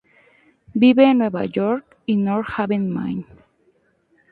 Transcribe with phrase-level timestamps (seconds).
[0.73, 3.27] Vive en Nueva York y North Haven, Maine.